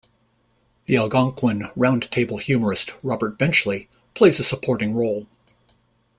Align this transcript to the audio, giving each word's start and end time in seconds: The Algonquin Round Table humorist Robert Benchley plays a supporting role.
The 0.85 0.97
Algonquin 0.97 1.69
Round 1.75 2.11
Table 2.11 2.39
humorist 2.39 2.95
Robert 3.03 3.37
Benchley 3.37 3.87
plays 4.15 4.39
a 4.39 4.43
supporting 4.43 4.95
role. 4.95 5.27